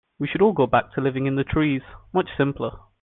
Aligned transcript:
We 0.17 0.25
should 0.27 0.41
all 0.41 0.53
go 0.53 0.65
back 0.65 0.91
to 0.93 0.99
living 0.99 1.27
in 1.27 1.35
the 1.35 1.43
trees, 1.43 1.83
much 2.11 2.35
simpler. 2.35 2.71